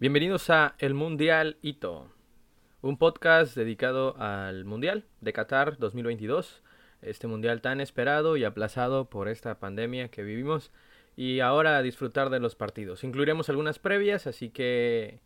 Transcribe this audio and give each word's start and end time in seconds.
Bienvenidos 0.00 0.48
a 0.48 0.76
El 0.78 0.94
Mundial 0.94 1.58
Hito, 1.60 2.10
un 2.80 2.96
podcast 2.96 3.54
dedicado 3.54 4.16
al 4.18 4.64
Mundial 4.64 5.04
de 5.20 5.34
Qatar 5.34 5.76
2022, 5.76 6.62
este 7.02 7.26
Mundial 7.26 7.60
tan 7.60 7.82
esperado 7.82 8.38
y 8.38 8.44
aplazado 8.44 9.10
por 9.10 9.28
esta 9.28 9.58
pandemia 9.58 10.08
que 10.08 10.22
vivimos 10.22 10.70
y 11.18 11.40
ahora 11.40 11.82
disfrutar 11.82 12.30
de 12.30 12.40
los 12.40 12.54
partidos. 12.54 13.04
Incluiremos 13.04 13.50
algunas 13.50 13.78
previas, 13.78 14.26
así 14.26 14.48
que 14.48 15.20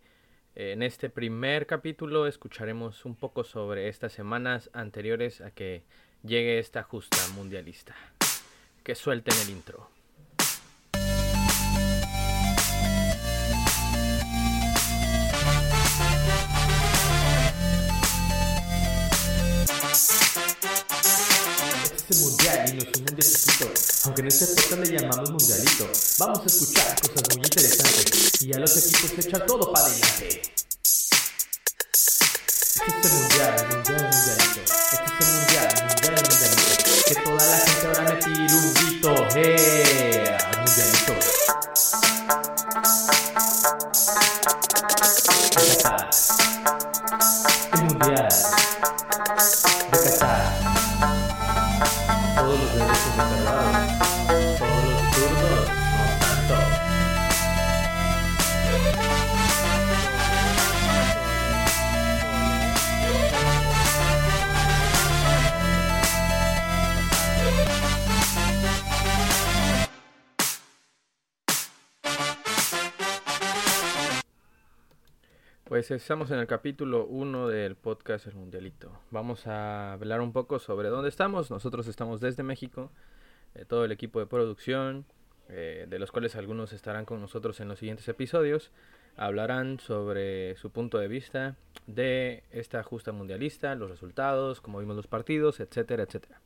en 0.57 0.83
este 0.83 1.09
primer 1.09 1.69
capítulo 1.69 2.27
escucharemos 2.27 3.05
un 3.05 3.15
poco 3.15 3.45
sobre 3.45 3.87
estas 3.89 4.13
semanas 4.13 4.71
anteriores 4.73 5.41
a 5.41 5.53
que 5.53 5.85
llegue 6.25 6.59
esta 6.59 6.83
justa 6.83 7.19
mundialista. 7.37 7.95
Que 8.83 8.97
suelten 8.97 9.39
el 9.45 9.51
intro. 9.51 9.89
Aunque 24.15 24.23
en 24.23 24.29
este 24.29 24.47
podcast 24.47 24.87
le 24.87 24.97
llamamos 24.97 25.31
mundialito. 25.31 25.91
Vamos 26.19 26.39
a 26.39 26.47
escuchar 26.47 27.01
cosas 27.01 27.37
muy 27.37 27.45
interesantes 27.45 28.43
y 28.43 28.53
a 28.53 28.59
los 28.61 28.77
equipos 28.77 29.11
se 29.11 29.29
echan 29.29 29.45
todo 29.45 29.73
para 29.73 29.87
adelante. 29.87 30.43
Este 32.87 33.09
mundial, 33.09 33.67
mundial, 33.71 34.11
mundialito. 34.13 34.61
Este 34.93 35.25
mundial, 35.25 35.69
mundial, 35.89 36.15
mundialito. 36.31 36.85
Que 37.09 37.15
toda 37.25 37.45
la 37.45 37.59
gente 37.59 37.87
ahora 37.87 38.03
me 38.03 38.17
tire 38.23 38.55
un 38.55 38.75
grito, 38.75 39.29
¡eh! 39.35 40.04
Pues 75.75 75.91
estamos 75.91 76.31
en 76.31 76.39
el 76.39 76.47
capítulo 76.47 77.05
1 77.07 77.49
del 77.49 77.75
podcast 77.75 78.29
El 78.29 78.37
Mundialito. 78.37 78.93
Vamos 79.11 79.49
a 79.49 79.95
hablar 79.95 80.21
un 80.21 80.33
poco 80.33 80.61
sobre 80.61 80.89
dónde 80.89 81.09
estamos. 81.09 81.51
Nosotros 81.51 81.89
estamos 81.89 82.21
desde 82.21 82.45
México, 82.45 82.93
eh, 83.57 83.65
todo 83.65 83.85
el 83.85 83.91
equipo 83.91 84.21
de 84.21 84.27
producción, 84.27 85.05
eh, 85.49 85.87
de 85.89 85.99
los 85.99 86.13
cuales 86.13 86.37
algunos 86.37 86.73
estarán 86.73 87.05
con 87.05 87.21
nosotros 87.21 87.59
en 87.59 87.67
los 87.67 87.81
siguientes 87.81 88.07
episodios. 88.07 88.71
Hablarán 89.17 89.81
sobre 89.81 90.55
su 90.59 90.71
punto 90.71 90.99
de 90.99 91.09
vista 91.09 91.57
de 91.89 92.45
esta 92.53 92.85
justa 92.85 93.11
mundialista, 93.11 93.75
los 93.75 93.91
resultados, 93.91 94.61
cómo 94.61 94.79
vimos 94.79 94.95
los 94.95 95.09
partidos, 95.09 95.59
etcétera, 95.59 96.05
etcétera. 96.05 96.41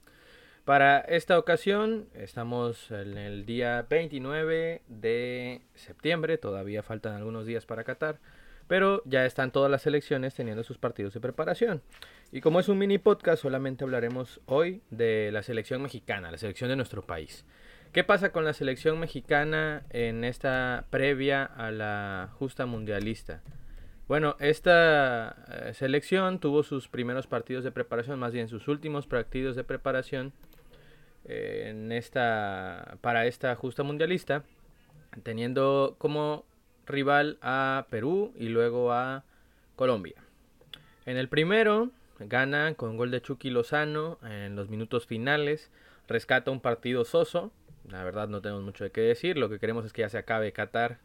Para 0.65 1.01
esta 1.01 1.39
ocasión 1.39 2.09
estamos 2.15 2.91
en 2.91 3.19
el 3.19 3.45
día 3.45 3.87
29 3.91 4.81
de 4.89 5.61
septiembre, 5.75 6.39
todavía 6.39 6.83
faltan 6.83 7.13
algunos 7.13 7.45
días 7.45 7.67
para 7.67 7.85
Qatar, 7.85 8.20
pero 8.69 9.02
ya 9.06 9.27
están 9.27 9.50
todas 9.50 9.70
las 9.70 9.83
selecciones 9.83 10.34
teniendo 10.34 10.62
sus 10.62 10.78
partidos 10.78 11.14
de 11.14 11.20
preparación. 11.20 11.83
Y 12.30 12.42
como 12.42 12.61
es 12.61 12.69
un 12.69 12.78
mini 12.78 12.98
podcast, 12.98 13.42
solamente 13.42 13.84
hablaremos 13.84 14.40
hoy 14.46 14.83
de 14.90 15.30
la 15.33 15.42
selección 15.42 15.83
mexicana, 15.83 16.30
la 16.30 16.39
selección 16.39 16.68
de 16.68 16.77
nuestro 16.77 17.02
país. 17.02 17.45
¿Qué 17.92 18.05
pasa 18.05 18.33
con 18.33 18.45
la 18.45 18.52
selección 18.52 19.01
mexicana 19.01 19.83
en 19.89 20.23
esta 20.23 20.84
previa 20.90 21.45
a 21.45 21.70
la 21.70 22.28
justa 22.39 22.67
mundialista? 22.67 23.40
Bueno, 24.08 24.36
esta 24.40 25.36
eh, 25.48 25.74
selección 25.74 26.39
tuvo 26.39 26.62
sus 26.62 26.89
primeros 26.89 27.27
partidos 27.27 27.64
de 27.64 27.73
preparación, 27.73 28.18
más 28.18 28.33
bien 28.33 28.48
sus 28.48 28.68
últimos 28.68 29.07
partidos 29.07 29.57
de 29.57 29.64
preparación 29.64 30.33
eh, 31.24 31.68
en 31.70 31.92
esta, 31.92 32.98
para 33.01 33.27
esta 33.27 33.55
justa 33.55 33.83
mundialista, 33.83 34.45
teniendo 35.23 35.96
como 35.98 36.45
rival 36.89 37.39
a 37.43 37.87
Perú 37.91 38.33
y 38.37 38.49
luego 38.49 38.93
a 38.93 39.25
Colombia. 39.77 40.17
En 41.07 41.17
el 41.17 41.29
primero 41.29 41.91
gana 42.19 42.75
con 42.75 42.97
gol 42.97 43.11
de 43.11 43.23
Chucky 43.23 43.51
Lozano 43.51 44.19
en 44.23 44.57
los 44.57 44.69
minutos 44.69 45.07
finales, 45.07 45.71
rescata 46.09 46.51
un 46.51 46.61
partido 46.61 47.05
soso, 47.05 47.53
la 47.89 48.03
verdad 48.05 48.29
no 48.29 48.41
tenemos 48.41 48.63
mucho 48.65 48.85
de 48.85 48.91
qué 48.91 49.03
decir, 49.03 49.39
lo 49.39 49.49
que 49.49 49.59
queremos 49.59 49.85
es 49.85 49.93
que 49.93 50.03
ya 50.03 50.09
se 50.09 50.19
acabe 50.19 50.53
Qatar 50.53 50.99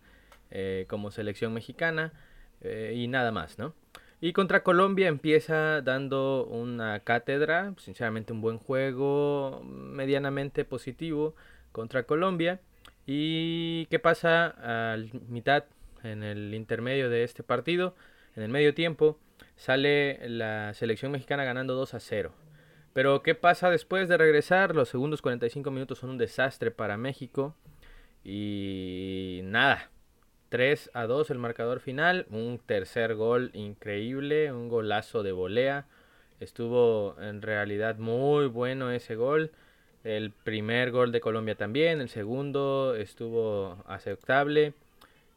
eh, 0.52 0.86
como 0.88 1.12
selección 1.12 1.54
mexicana 1.54 2.14
eh, 2.62 2.94
y 2.96 3.08
nada 3.08 3.32
más, 3.32 3.60
¿no? 3.60 3.74
Y 4.22 4.32
contra 4.32 4.64
Colombia 4.64 5.10
empieza 5.10 5.82
dando 5.82 6.46
una 6.46 7.02
cátedra, 7.02 7.74
sinceramente 7.78 8.32
un 8.32 8.40
buen 8.40 8.58
juego, 8.58 9.62
medianamente 9.66 10.64
positivo 10.64 11.36
contra 11.74 12.04
Colombia. 12.04 12.62
¿Y 13.06 13.86
qué 13.88 14.00
pasa 14.00 14.94
al 14.94 15.10
mitad, 15.28 15.66
en 16.04 16.24
el 16.24 16.54
intermedio 16.54 17.10
de 17.10 17.24
este 17.24 17.44
partido? 17.44 17.96
En 18.36 18.44
el 18.44 18.50
medio 18.50 18.74
tiempo 18.74 19.20
sale 19.56 20.20
la 20.30 20.74
selección 20.74 21.12
mexicana 21.12 21.44
ganando 21.44 21.76
2 21.76 21.94
a 21.94 22.00
0. 22.00 22.34
Pero 22.94 23.24
¿qué 23.24 23.36
pasa 23.36 23.70
después 23.70 24.08
de 24.08 24.18
regresar? 24.18 24.76
Los 24.76 24.90
segundos 24.90 25.22
45 25.22 25.72
minutos 25.72 26.00
son 26.00 26.12
un 26.12 26.18
desastre 26.18 26.72
para 26.72 26.98
México. 26.98 27.56
Y 28.24 29.42
nada, 29.44 29.90
3 30.50 30.92
a 30.94 31.06
2 31.08 31.32
el 31.32 31.40
marcador 31.40 31.80
final. 31.80 32.28
Un 32.30 32.60
tercer 32.64 33.16
gol 33.16 33.50
increíble, 33.54 34.52
un 34.54 34.70
golazo 34.70 35.24
de 35.24 35.32
volea. 35.32 35.88
Estuvo 36.40 37.16
en 37.20 37.42
realidad 37.42 37.98
muy 37.98 38.48
bueno 38.48 38.92
ese 38.92 39.16
gol. 39.16 39.52
El 40.04 40.32
primer 40.32 40.92
gol 40.92 41.12
de 41.12 41.22
Colombia 41.22 41.56
también, 41.56 42.02
el 42.02 42.10
segundo 42.10 42.96
estuvo 42.96 43.78
aceptable. 43.88 44.74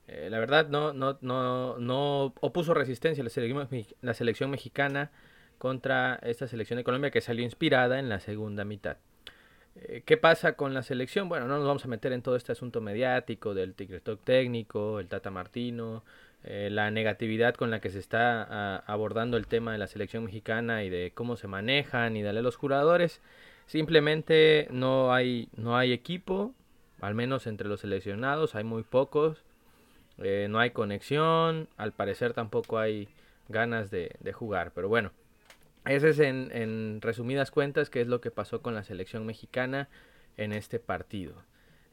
Eh, 0.08 0.28
la 0.30 0.38
verdad 0.38 0.68
no, 0.68 0.92
no, 0.92 1.18
no, 1.20 1.78
no 1.78 2.34
opuso 2.40 2.74
resistencia 2.74 3.22
la 3.24 3.30
selección, 3.30 3.68
la 4.02 4.14
selección 4.14 4.50
mexicana 4.50 5.10
contra 5.58 6.16
esta 6.22 6.46
selección 6.46 6.76
de 6.78 6.84
Colombia 6.84 7.10
que 7.10 7.20
salió 7.20 7.44
inspirada 7.44 7.98
en 7.98 8.08
la 8.08 8.20
segunda 8.20 8.64
mitad. 8.64 8.98
Eh, 9.76 10.02
¿Qué 10.04 10.16
pasa 10.16 10.54
con 10.54 10.74
la 10.74 10.82
selección? 10.82 11.28
Bueno, 11.28 11.46
no 11.46 11.56
nos 11.56 11.66
vamos 11.66 11.84
a 11.84 11.88
meter 11.88 12.12
en 12.12 12.22
todo 12.22 12.36
este 12.36 12.52
asunto 12.52 12.80
mediático 12.80 13.54
del 13.54 13.74
TikTok 13.74 14.22
técnico, 14.24 15.00
el 15.00 15.08
Tata 15.08 15.30
Martino, 15.30 16.02
eh, 16.44 16.68
la 16.70 16.90
negatividad 16.90 17.54
con 17.54 17.70
la 17.70 17.80
que 17.80 17.90
se 17.90 17.98
está 17.98 18.42
a, 18.42 18.76
abordando 18.78 19.36
el 19.36 19.46
tema 19.46 19.72
de 19.72 19.78
la 19.78 19.86
selección 19.86 20.24
mexicana 20.24 20.84
y 20.84 20.90
de 20.90 21.12
cómo 21.14 21.36
se 21.36 21.46
manejan 21.46 22.16
y 22.16 22.22
darle 22.22 22.40
a 22.40 22.42
los 22.42 22.56
jugadores. 22.56 23.20
Simplemente 23.66 24.68
no 24.70 25.12
hay, 25.12 25.48
no 25.56 25.76
hay 25.76 25.92
equipo, 25.92 26.54
al 27.00 27.14
menos 27.14 27.46
entre 27.46 27.68
los 27.68 27.80
seleccionados, 27.80 28.54
hay 28.54 28.64
muy 28.64 28.82
pocos. 28.82 29.42
Eh, 30.18 30.46
no 30.48 30.58
hay 30.58 30.70
conexión, 30.70 31.68
al 31.76 31.92
parecer 31.92 32.32
tampoco 32.32 32.78
hay 32.78 33.08
ganas 33.48 33.90
de, 33.90 34.16
jugar. 34.32 34.72
Pero 34.74 34.88
bueno, 34.88 35.12
ese 35.84 36.10
es 36.10 36.18
en, 36.20 36.50
en, 36.52 37.00
resumidas 37.02 37.50
cuentas 37.50 37.90
qué 37.90 38.00
es 38.00 38.06
lo 38.08 38.20
que 38.20 38.30
pasó 38.30 38.62
con 38.62 38.74
la 38.74 38.84
selección 38.84 39.26
mexicana 39.26 39.88
en 40.36 40.52
este 40.52 40.78
partido. 40.78 41.34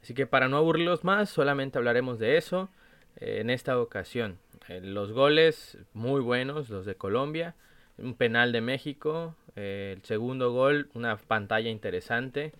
Así 0.01 0.13
que 0.13 0.27
para 0.27 0.47
no 0.47 0.57
aburrirlos 0.57 1.03
más, 1.03 1.29
solamente 1.29 1.77
hablaremos 1.77 2.19
de 2.19 2.37
eso 2.37 2.69
eh, 3.17 3.39
en 3.39 3.49
esta 3.49 3.79
ocasión. 3.79 4.37
Eh, 4.67 4.81
los 4.81 5.11
goles 5.11 5.77
muy 5.93 6.21
buenos, 6.21 6.69
los 6.69 6.85
de 6.85 6.95
Colombia, 6.95 7.55
un 7.97 8.15
penal 8.15 8.51
de 8.51 8.61
México, 8.61 9.35
eh, 9.55 9.93
el 9.95 10.03
segundo 10.03 10.51
gol, 10.51 10.89
una 10.93 11.17
pantalla 11.17 11.69
interesante, 11.69 12.53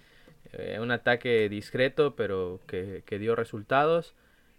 eh, 0.54 0.78
un 0.80 0.92
ataque 0.92 1.50
discreto 1.50 2.16
pero 2.16 2.60
que, 2.68 3.04
que, 3.06 3.20
dio 3.20 3.36
resultados 3.36 4.14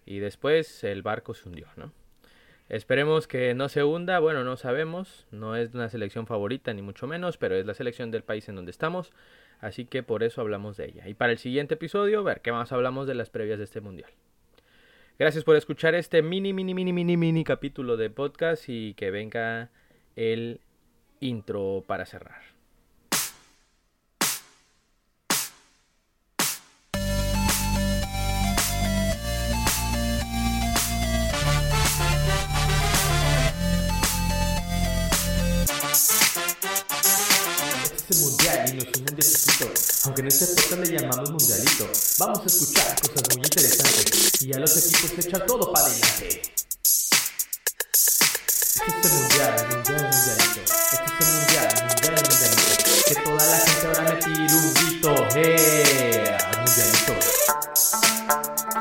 y 0.06 0.19
después 0.19 0.82
el 0.85 1.03
barco 1.03 1.35
se 1.35 1.49
hundió, 1.49 1.69
¿no? 1.76 1.93
Esperemos 2.69 3.29
que 3.29 3.53
no 3.55 3.69
se 3.69 3.85
hunda, 3.85 4.19
bueno, 4.21 4.43
no 4.43 4.56
sabemos, 4.56 5.26
no 5.31 5.55
es 5.55 5.75
una 5.75 5.91
selección 5.91 6.26
favorita 6.26 6.73
ni 6.73 6.81
mucho 6.81 7.06
menos, 7.06 7.37
pero 7.37 7.56
es 7.56 7.67
la 7.67 7.75
selección 7.75 8.11
del 8.11 8.23
país 8.23 8.49
en 8.49 8.56
donde 8.56 8.70
estamos, 8.70 9.12
así 9.61 9.85
que 9.85 10.03
por 10.03 10.23
eso 10.23 10.41
hablamos 10.41 10.79
de 10.79 10.87
ella. 10.87 11.06
Y 11.06 11.15
para 11.15 11.32
el 11.32 11.38
siguiente 11.38 11.75
episodio, 11.75 12.25
ver 12.25 12.41
qué 12.41 12.53
más 12.53 12.73
hablamos 12.73 13.06
de 13.06 13.15
las 13.15 13.29
previas 13.29 13.59
de 13.59 13.65
este 13.65 13.82
mundial. 13.82 14.11
Gracias 15.19 15.44
por 15.44 15.56
escuchar 15.56 15.94
este 15.94 16.23
mini, 16.23 16.55
mini, 16.55 16.75
mini, 16.75 16.93
mini, 16.93 17.17
mini 17.17 17.44
capítulo 17.44 17.99
de 17.99 18.09
podcast 18.09 18.65
y 18.69 18.94
que 18.94 19.11
venga 19.11 19.70
el 20.17 20.61
intro 21.25 21.82
para 21.87 22.05
cerrar. 22.05 22.43
Este 37.85 37.97
es 37.97 38.11
el 38.11 38.19
mundial 38.27 38.69
y 38.69 38.73
nos 38.77 38.97
une 38.97 39.11
un 39.11 39.17
desafío, 39.17 39.69
aunque 40.05 40.20
en 40.20 40.29
este 40.29 40.47
podcast 40.47 40.73
le 40.73 41.00
llamamos 41.00 41.31
mundialito. 41.31 41.91
Vamos 42.19 42.41
a 42.41 42.47
escuchar 42.47 43.00
cosas 43.00 43.37
muy 43.37 43.44
interesantes 43.44 44.43
y 44.43 44.53
a 44.53 44.59
los 44.59 44.77
equipos 44.77 45.27
echar 45.27 45.47
todo 45.47 45.73
para 45.73 45.87
adelante. 45.87 46.43
Este 48.87 49.00
es 49.00 49.12
el 49.12 49.12
mundial, 49.20 49.67
mundial, 49.70 50.03
mundial. 50.03 50.34
De 58.75 58.81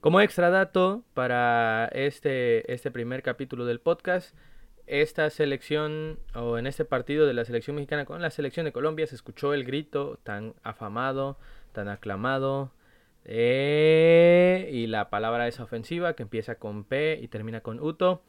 Como 0.00 0.20
extra 0.20 0.48
dato 0.50 1.02
para 1.12 1.86
este, 1.92 2.72
este 2.72 2.92
primer 2.92 3.24
capítulo 3.24 3.66
del 3.66 3.80
podcast, 3.80 4.32
esta 4.86 5.28
selección 5.28 6.20
o 6.36 6.56
en 6.56 6.68
este 6.68 6.84
partido 6.84 7.26
de 7.26 7.34
la 7.34 7.44
selección 7.44 7.74
mexicana 7.74 8.04
con 8.04 8.22
la 8.22 8.30
selección 8.30 8.64
de 8.64 8.70
Colombia 8.70 9.08
se 9.08 9.16
escuchó 9.16 9.54
el 9.54 9.64
grito 9.64 10.20
tan 10.22 10.54
afamado, 10.62 11.36
tan 11.72 11.88
aclamado 11.88 12.70
eh, 13.24 14.70
y 14.72 14.86
la 14.86 15.10
palabra 15.10 15.48
es 15.48 15.58
ofensiva 15.58 16.14
que 16.14 16.22
empieza 16.22 16.54
con 16.54 16.84
P 16.84 17.18
y 17.20 17.26
termina 17.26 17.60
con 17.60 17.80
Uto 17.80 18.22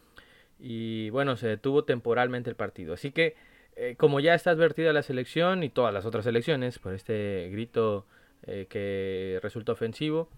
y 0.58 1.12
bueno, 1.12 1.38
se 1.38 1.48
detuvo 1.48 1.84
temporalmente 1.84 2.50
el 2.50 2.56
partido. 2.56 2.96
Así 2.96 3.12
que 3.12 3.36
eh, 3.76 3.96
como 3.96 4.20
ya 4.20 4.34
está 4.34 4.50
advertida 4.50 4.92
la 4.92 5.04
selección 5.04 5.62
y 5.64 5.70
todas 5.70 5.94
las 5.94 6.08
otras 6.08 6.26
selecciones 6.26 6.80
por 6.80 6.96
este 6.96 7.48
grito 7.52 8.08
eh, 8.42 8.66
que 8.68 9.40
resulta 9.44 9.72
ofensivo, 9.72 10.30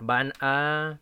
van 0.00 0.32
a 0.40 0.98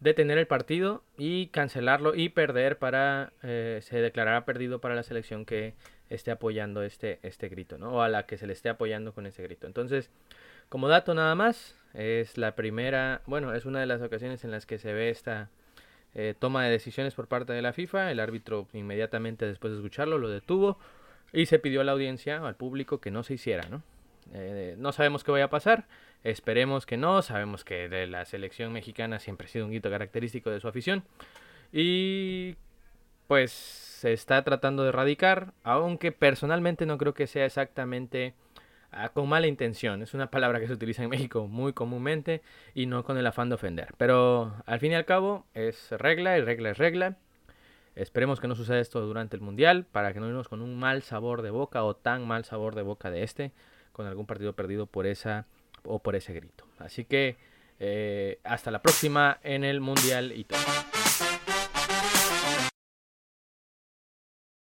detener 0.00 0.38
el 0.38 0.46
partido 0.46 1.02
y 1.16 1.46
cancelarlo 1.48 2.14
y 2.14 2.28
perder 2.28 2.78
para 2.78 3.32
eh, 3.42 3.80
se 3.82 4.00
declarará 4.00 4.44
perdido 4.44 4.80
para 4.80 4.94
la 4.94 5.04
selección 5.04 5.44
que 5.44 5.74
esté 6.10 6.30
apoyando 6.32 6.82
este 6.82 7.20
este 7.22 7.48
grito 7.48 7.78
no 7.78 7.92
o 7.92 8.02
a 8.02 8.08
la 8.08 8.26
que 8.26 8.36
se 8.36 8.46
le 8.46 8.52
esté 8.52 8.68
apoyando 8.68 9.12
con 9.12 9.26
ese 9.26 9.42
grito. 9.42 9.66
Entonces 9.66 10.10
como 10.68 10.88
dato 10.88 11.14
nada 11.14 11.34
más 11.34 11.76
es 11.94 12.36
la 12.36 12.56
primera 12.56 13.22
bueno 13.26 13.54
es 13.54 13.64
una 13.64 13.80
de 13.80 13.86
las 13.86 14.02
ocasiones 14.02 14.44
en 14.44 14.50
las 14.50 14.66
que 14.66 14.78
se 14.78 14.92
ve 14.92 15.10
esta 15.10 15.50
eh, 16.14 16.34
toma 16.38 16.64
de 16.64 16.70
decisiones 16.70 17.14
por 17.14 17.28
parte 17.28 17.52
de 17.52 17.62
la 17.62 17.72
FIFA. 17.72 18.10
El 18.10 18.18
árbitro 18.18 18.66
inmediatamente 18.72 19.46
después 19.46 19.72
de 19.72 19.78
escucharlo 19.78 20.18
lo 20.18 20.28
detuvo 20.28 20.78
y 21.32 21.46
se 21.46 21.60
pidió 21.60 21.80
a 21.80 21.84
la 21.84 21.92
audiencia 21.92 22.44
al 22.44 22.56
público 22.56 23.00
que 23.00 23.12
no 23.12 23.22
se 23.22 23.34
hiciera 23.34 23.68
no 23.70 23.82
eh, 24.32 24.74
no 24.78 24.92
sabemos 24.92 25.24
qué 25.24 25.30
vaya 25.30 25.44
a 25.44 25.50
pasar. 25.50 25.86
Esperemos 26.24 26.86
que 26.86 26.96
no. 26.96 27.22
Sabemos 27.22 27.64
que 27.64 27.88
de 27.88 28.06
la 28.06 28.24
selección 28.24 28.72
mexicana 28.72 29.18
siempre 29.18 29.46
ha 29.46 29.50
sido 29.50 29.66
un 29.66 29.72
hito 29.72 29.90
característico 29.90 30.50
de 30.50 30.60
su 30.60 30.68
afición. 30.68 31.04
Y 31.72 32.56
pues 33.26 33.52
se 33.52 34.12
está 34.12 34.42
tratando 34.42 34.82
de 34.82 34.90
erradicar. 34.90 35.52
Aunque 35.62 36.12
personalmente 36.12 36.86
no 36.86 36.98
creo 36.98 37.14
que 37.14 37.26
sea 37.26 37.46
exactamente 37.46 38.34
ah, 38.90 39.10
con 39.10 39.28
mala 39.28 39.46
intención. 39.46 40.02
Es 40.02 40.14
una 40.14 40.30
palabra 40.30 40.60
que 40.60 40.66
se 40.66 40.72
utiliza 40.72 41.02
en 41.02 41.10
México 41.10 41.46
muy 41.48 41.72
comúnmente 41.72 42.42
y 42.74 42.86
no 42.86 43.04
con 43.04 43.18
el 43.18 43.26
afán 43.26 43.48
de 43.48 43.56
ofender. 43.56 43.94
Pero 43.98 44.54
al 44.66 44.80
fin 44.80 44.92
y 44.92 44.94
al 44.94 45.04
cabo 45.04 45.46
es 45.54 45.90
regla 45.90 46.38
y 46.38 46.42
regla 46.42 46.70
es 46.70 46.78
regla. 46.78 47.16
Esperemos 47.94 48.40
que 48.40 48.48
no 48.48 48.54
suceda 48.54 48.80
esto 48.80 49.02
durante 49.02 49.36
el 49.36 49.42
Mundial 49.42 49.84
para 49.84 50.14
que 50.14 50.20
no 50.20 50.26
irnos 50.26 50.48
con 50.48 50.62
un 50.62 50.78
mal 50.78 51.02
sabor 51.02 51.42
de 51.42 51.50
boca 51.50 51.84
o 51.84 51.94
tan 51.94 52.26
mal 52.26 52.46
sabor 52.46 52.74
de 52.74 52.80
boca 52.80 53.10
de 53.10 53.22
este 53.22 53.52
con 53.92 54.06
algún 54.06 54.26
partido 54.26 54.54
perdido 54.54 54.86
por 54.86 55.06
esa 55.06 55.46
o 55.84 55.98
por 55.98 56.16
ese 56.16 56.32
grito. 56.32 56.64
Así 56.78 57.04
que 57.04 57.36
eh, 57.78 58.38
hasta 58.44 58.70
la 58.70 58.82
próxima 58.82 59.38
en 59.42 59.64
el 59.64 59.80
Mundial 59.80 60.32
y 60.32 60.44
todo. 60.44 60.60